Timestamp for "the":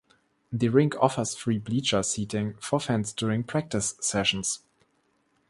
0.51-0.69